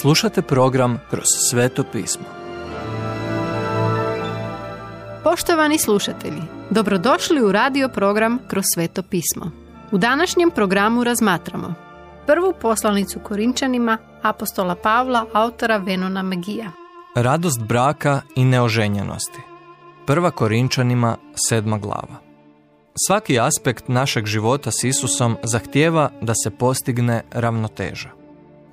Slušate 0.00 0.42
program 0.42 1.00
Kroz 1.10 1.24
sveto 1.50 1.84
pismo. 1.92 2.24
Poštovani 5.24 5.78
slušatelji, 5.78 6.42
dobrodošli 6.70 7.42
u 7.42 7.52
radio 7.52 7.88
program 7.88 8.38
Kroz 8.48 8.64
sveto 8.74 9.02
pismo. 9.02 9.50
U 9.90 9.98
današnjem 9.98 10.50
programu 10.50 11.04
razmatramo 11.04 11.74
prvu 12.26 12.54
poslanicu 12.60 13.20
Korinčanima 13.20 13.98
apostola 14.22 14.74
Pavla, 14.74 15.26
autora 15.32 15.76
Venona 15.76 16.22
Magija. 16.22 16.70
Radost 17.14 17.62
braka 17.62 18.20
i 18.34 18.44
neoženjenosti. 18.44 19.40
Prva 20.06 20.30
Korinčanima, 20.30 21.16
sedma 21.48 21.78
glava. 21.78 22.16
Svaki 23.06 23.40
aspekt 23.40 23.88
našeg 23.88 24.26
života 24.26 24.70
s 24.70 24.84
Isusom 24.84 25.36
zahtijeva 25.42 26.10
da 26.20 26.34
se 26.44 26.50
postigne 26.50 27.22
ravnoteža. 27.30 28.25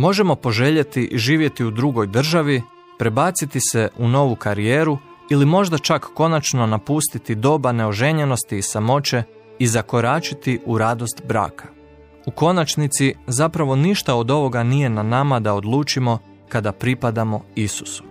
Možemo 0.00 0.34
poželjeti 0.34 1.10
živjeti 1.14 1.64
u 1.64 1.70
drugoj 1.70 2.06
državi, 2.06 2.62
prebaciti 2.98 3.60
se 3.60 3.88
u 3.98 4.08
novu 4.08 4.36
karijeru 4.36 4.98
ili 5.30 5.46
možda 5.46 5.78
čak 5.78 6.06
konačno 6.14 6.66
napustiti 6.66 7.34
doba 7.34 7.72
neoženjenosti 7.72 8.58
i 8.58 8.62
samoće 8.62 9.22
i 9.58 9.66
zakoračiti 9.66 10.60
u 10.66 10.78
radost 10.78 11.22
braka. 11.28 11.68
U 12.26 12.30
konačnici 12.30 13.14
zapravo 13.26 13.76
ništa 13.76 14.14
od 14.14 14.30
ovoga 14.30 14.62
nije 14.62 14.88
na 14.90 15.02
nama 15.02 15.40
da 15.40 15.54
odlučimo 15.54 16.18
kada 16.48 16.72
pripadamo 16.72 17.44
Isusu. 17.54 18.04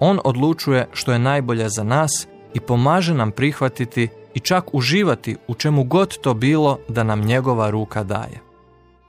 On 0.00 0.20
odlučuje 0.24 0.88
što 0.92 1.12
je 1.12 1.18
najbolje 1.18 1.68
za 1.68 1.84
nas 1.84 2.26
i 2.54 2.60
pomaže 2.60 3.14
nam 3.14 3.30
prihvatiti 3.30 4.08
i 4.34 4.40
čak 4.40 4.74
uživati 4.74 5.36
u 5.48 5.54
čemu 5.54 5.84
god 5.84 6.18
to 6.18 6.34
bilo 6.34 6.78
da 6.88 7.02
nam 7.02 7.20
njegova 7.20 7.70
ruka 7.70 8.04
daje. 8.04 8.53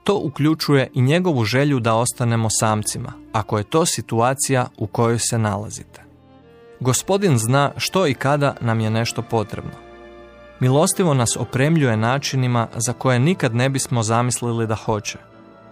To 0.06 0.20
uključuje 0.22 0.90
i 0.94 1.02
njegovu 1.02 1.44
želju 1.44 1.80
da 1.80 1.94
ostanemo 1.94 2.48
samcima, 2.50 3.12
ako 3.32 3.58
je 3.58 3.64
to 3.64 3.86
situacija 3.86 4.66
u 4.78 4.86
kojoj 4.86 5.18
se 5.18 5.38
nalazite. 5.38 6.02
Gospodin 6.80 7.38
zna 7.38 7.72
što 7.76 8.06
i 8.06 8.14
kada 8.14 8.54
nam 8.60 8.80
je 8.80 8.90
nešto 8.90 9.22
potrebno. 9.22 9.70
Milostivo 10.60 11.14
nas 11.14 11.36
opremljuje 11.36 11.96
načinima 11.96 12.68
za 12.76 12.92
koje 12.92 13.18
nikad 13.18 13.54
ne 13.54 13.68
bismo 13.68 14.02
zamislili 14.02 14.66
da 14.66 14.74
hoće. 14.74 15.18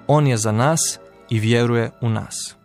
On 0.07 0.27
je 0.27 0.37
za 0.37 0.53
nas 0.53 0.99
i 1.31 1.39
vjeruje 1.39 1.91
u 2.01 2.09
nas. 2.09 2.57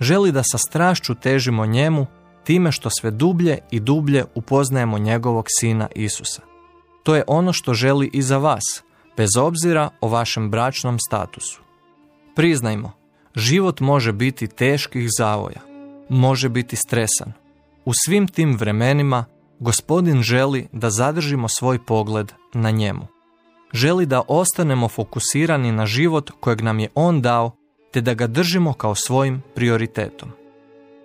Želi 0.00 0.32
da 0.32 0.42
sa 0.42 0.58
strašću 0.58 1.14
težimo 1.14 1.66
njemu 1.66 2.06
time 2.44 2.72
što 2.72 2.90
sve 2.90 3.10
dublje 3.10 3.58
i 3.70 3.80
dublje 3.80 4.24
upoznajemo 4.34 4.98
njegovog 4.98 5.46
sina 5.48 5.88
Isusa. 5.94 6.42
To 7.02 7.16
je 7.16 7.24
ono 7.26 7.52
što 7.52 7.74
želi 7.74 8.10
i 8.12 8.22
za 8.22 8.38
vas, 8.38 8.82
bez 9.16 9.36
obzira 9.36 9.90
o 10.00 10.08
vašem 10.08 10.50
bračnom 10.50 10.98
statusu. 10.98 11.60
Priznajmo, 12.34 12.92
život 13.34 13.80
može 13.80 14.12
biti 14.12 14.46
teških 14.46 15.08
zavoja, 15.18 15.60
može 16.08 16.48
biti 16.48 16.76
stresan. 16.76 17.32
U 17.84 17.92
svim 18.06 18.28
tim 18.28 18.56
vremenima 18.56 19.24
gospodin 19.58 20.22
želi 20.22 20.68
da 20.72 20.90
zadržimo 20.90 21.48
svoj 21.48 21.84
pogled 21.84 22.32
na 22.54 22.70
njemu. 22.70 23.06
Želi 23.72 24.06
da 24.06 24.22
ostanemo 24.28 24.88
fokusirani 24.88 25.72
na 25.72 25.86
život 25.86 26.30
kojeg 26.40 26.60
nam 26.60 26.78
je 26.78 26.88
on 26.94 27.22
dao, 27.22 27.56
te 27.92 28.00
da 28.00 28.14
ga 28.14 28.26
držimo 28.26 28.72
kao 28.72 28.94
svojim 28.94 29.42
prioritetom. 29.54 30.28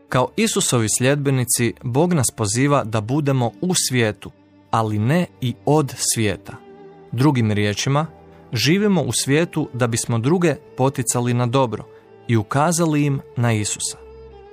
Kao 0.09 0.29
Isusovi 0.35 0.87
sljedbenici, 0.97 1.73
Bog 1.83 2.13
nas 2.13 2.27
poziva 2.37 2.83
da 2.83 3.01
budemo 3.01 3.51
u 3.61 3.73
svijetu, 3.75 4.31
ali 4.71 4.99
ne 4.99 5.25
i 5.41 5.53
od 5.65 5.93
svijeta. 5.97 6.60
Drugim 7.11 7.51
riječima, 7.51 8.05
živimo 8.53 9.01
u 9.01 9.11
svijetu 9.11 9.69
da 9.73 9.87
bismo 9.87 10.19
druge 10.19 10.55
poticali 10.77 11.33
na 11.33 11.45
dobro 11.45 11.83
i 12.27 12.37
ukazali 12.37 13.05
im 13.05 13.21
na 13.37 13.53
Isusa. 13.53 13.97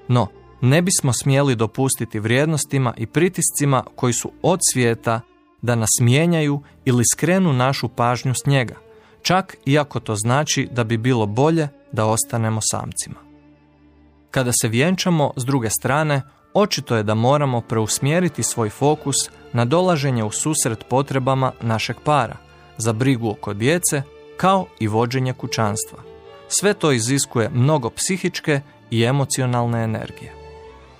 No, 0.09 0.27
ne 0.61 0.83
bismo 0.83 1.13
smjeli 1.13 1.57
dopustiti 1.57 2.21
vrijednostima 2.21 2.95
i 2.97 3.07
pritiscima 3.07 3.85
koji 3.97 4.13
su 4.13 4.33
od 4.43 4.61
svijeta 4.73 5.21
da 5.63 5.75
nas 5.75 5.91
mijenjaju 6.01 6.63
ili 6.85 7.05
skrenu 7.15 7.53
našu 7.53 7.89
pažnju 7.89 8.35
s 8.35 8.47
njega, 8.47 8.75
čak 9.23 9.57
iako 9.67 10.01
to 10.01 10.15
znači 10.15 10.69
da 10.73 10.85
bi 10.85 10.97
bilo 10.97 11.27
bolje 11.27 11.69
da 11.93 12.07
ostanemo 12.07 12.61
samcima. 12.71 13.17
Kada 14.31 14.51
se 14.63 14.69
vjenčamo 14.69 15.33
s 15.37 15.45
druge 15.45 15.71
strane, 15.71 16.23
očito 16.55 16.97
je 16.97 17.03
da 17.03 17.15
moramo 17.15 17.61
preusmjeriti 17.61 18.43
svoj 18.43 18.71
fokus 18.71 19.17
na 19.53 19.65
dolaženje 19.65 20.25
u 20.25 20.31
susret 20.31 20.85
potrebama 20.89 21.53
našeg 21.61 21.97
para, 22.05 22.37
za 22.79 22.93
brigu 22.93 23.31
oko 23.31 23.55
djece, 23.55 24.03
kao 24.37 24.67
i 24.79 24.87
vođenje 24.89 25.33
kućanstva. 25.33 25.99
Sve 26.49 26.75
to 26.75 26.93
iziskuje 26.93 27.49
mnogo 27.49 27.91
psihičke 27.91 28.61
i 28.91 29.05
emocionalne 29.05 29.85
energije. 29.85 30.35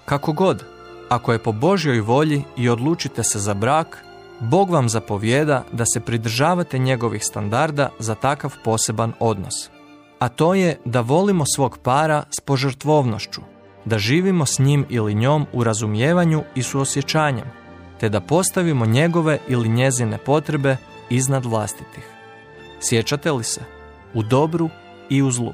Kako 0.05 0.33
god, 0.33 0.65
ako 1.09 1.33
je 1.33 1.39
po 1.39 1.53
Božjoj 1.53 2.01
volji 2.01 2.45
i 2.57 2.69
odlučite 2.69 3.23
se 3.23 3.39
za 3.39 3.55
brak, 3.55 4.05
Bog 4.41 4.71
vam 4.71 4.89
zapovjeda 4.89 5.65
da 5.73 5.85
se 5.87 6.01
pridržavate 6.01 6.79
njegovih 6.79 7.25
standarda 7.25 7.91
za 7.99 8.15
takav 8.15 8.55
poseban 8.65 9.13
odnos. 9.21 9.55
A 10.19 10.29
to 10.29 10.55
je 10.55 10.81
da 10.85 11.01
volimo 11.01 11.45
svog 11.55 11.79
para 11.83 12.23
s 12.31 12.41
požrtvovnošću, 12.41 13.41
da 13.85 13.99
živimo 13.99 14.47
s 14.47 14.59
njim 14.59 14.87
ili 14.89 15.15
njom 15.15 15.47
u 15.53 15.65
razumijevanju 15.65 16.43
i 16.55 16.63
suosjećanjem, 16.63 17.47
te 18.01 18.09
da 18.09 18.21
postavimo 18.21 18.87
njegove 18.87 19.39
ili 19.49 19.69
njezine 19.69 20.19
potrebe 20.19 20.77
iznad 21.11 21.45
vlastitih. 21.45 22.05
Sjećate 22.81 23.33
li 23.33 23.45
se? 23.45 23.61
U 24.15 24.23
dobru 24.23 24.71
i 25.09 25.23
u 25.23 25.31
zlu. 25.31 25.53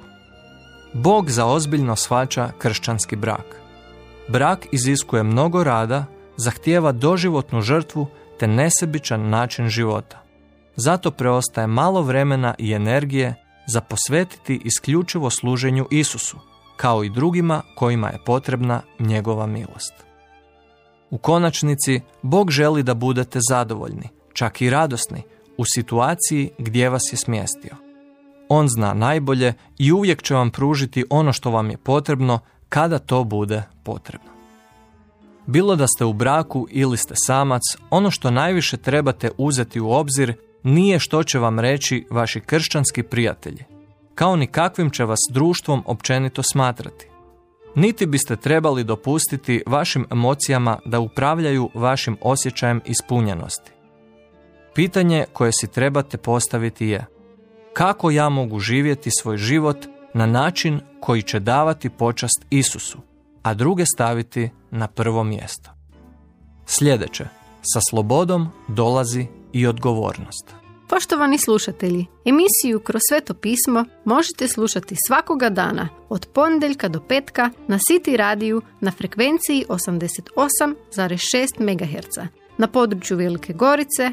Bog 0.92 1.30
za 1.30 1.46
ozbiljno 1.46 1.96
shvaća 1.96 2.50
kršćanski 2.58 3.16
brak. 3.16 3.60
Brak 4.28 4.66
iziskuje 4.72 5.22
mnogo 5.22 5.64
rada, 5.64 6.04
zahtijeva 6.36 6.92
doživotnu 6.92 7.60
žrtvu 7.60 8.06
te 8.38 8.46
nesebičan 8.46 9.28
način 9.28 9.68
života. 9.68 10.22
Zato 10.76 11.10
preostaje 11.10 11.66
malo 11.66 12.02
vremena 12.02 12.54
i 12.58 12.72
energije 12.72 13.34
za 13.66 13.80
posvetiti 13.80 14.60
isključivo 14.64 15.30
služenju 15.30 15.86
Isusu, 15.90 16.36
kao 16.76 17.04
i 17.04 17.10
drugima 17.10 17.62
kojima 17.74 18.08
je 18.08 18.18
potrebna 18.26 18.82
njegova 18.98 19.46
milost. 19.46 19.94
U 21.10 21.18
konačnici, 21.18 22.00
Bog 22.22 22.50
želi 22.50 22.82
da 22.82 22.94
budete 22.94 23.38
zadovoljni, 23.50 24.08
čak 24.32 24.62
i 24.62 24.70
radosni, 24.70 25.22
u 25.58 25.64
situaciji 25.74 26.50
gdje 26.58 26.88
vas 26.88 27.02
je 27.12 27.16
smjestio. 27.16 27.76
On 28.48 28.68
zna 28.68 28.94
najbolje 28.94 29.52
i 29.78 29.92
uvijek 29.92 30.22
će 30.22 30.34
vam 30.34 30.50
pružiti 30.50 31.04
ono 31.10 31.32
što 31.32 31.50
vam 31.50 31.70
je 31.70 31.76
potrebno 31.76 32.38
kada 32.68 32.98
to 32.98 33.24
bude 33.24 33.62
potrebno. 33.82 34.30
Bilo 35.46 35.76
da 35.76 35.86
ste 35.86 36.04
u 36.04 36.12
braku 36.12 36.66
ili 36.70 36.96
ste 36.96 37.14
samac, 37.26 37.62
ono 37.90 38.10
što 38.10 38.30
najviše 38.30 38.76
trebate 38.76 39.30
uzeti 39.38 39.80
u 39.80 39.90
obzir 39.90 40.34
nije 40.62 40.98
što 40.98 41.22
će 41.22 41.38
vam 41.38 41.60
reći 41.60 42.06
vaši 42.10 42.40
kršćanski 42.40 43.02
prijatelji, 43.02 43.64
kao 44.14 44.36
ni 44.36 44.46
kakvim 44.46 44.90
će 44.90 45.04
vas 45.04 45.18
društvom 45.30 45.82
općenito 45.86 46.42
smatrati. 46.42 47.06
Niti 47.74 48.06
biste 48.06 48.36
trebali 48.36 48.84
dopustiti 48.84 49.62
vašim 49.66 50.06
emocijama 50.10 50.78
da 50.84 51.00
upravljaju 51.00 51.70
vašim 51.74 52.16
osjećajem 52.20 52.80
ispunjenosti. 52.84 53.73
Pitanje 54.74 55.24
koje 55.32 55.52
si 55.52 55.66
trebate 55.66 56.18
postaviti 56.18 56.86
je 56.86 57.06
kako 57.72 58.10
ja 58.10 58.28
mogu 58.28 58.58
živjeti 58.58 59.10
svoj 59.20 59.36
život 59.36 59.76
na 60.14 60.26
način 60.26 60.80
koji 61.00 61.22
će 61.22 61.40
davati 61.40 61.90
počast 61.90 62.46
Isusu, 62.50 62.98
a 63.42 63.54
druge 63.54 63.84
staviti 63.94 64.50
na 64.70 64.88
prvo 64.88 65.24
mjesto. 65.24 65.70
Sljedeće, 66.66 67.24
sa 67.62 67.80
slobodom 67.90 68.48
dolazi 68.68 69.26
i 69.52 69.66
odgovornost. 69.66 70.54
Poštovani 70.88 71.38
slušatelji, 71.38 72.06
emisiju 72.24 72.80
Kroz 72.80 73.00
sveto 73.08 73.34
pismo 73.34 73.84
možete 74.04 74.48
slušati 74.48 74.96
svakoga 75.06 75.48
dana 75.48 75.88
od 76.08 76.26
ponedjeljka 76.34 76.88
do 76.88 77.00
petka 77.00 77.50
na 77.68 77.78
City 77.78 78.16
radiju 78.16 78.62
na 78.80 78.90
frekvenciji 78.90 79.64
88,6 79.68 81.60
MHz 81.60 82.18
na 82.58 82.66
području 82.68 83.16
Velike 83.16 83.52
Gorice, 83.52 84.12